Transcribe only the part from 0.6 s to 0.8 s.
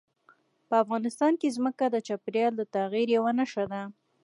په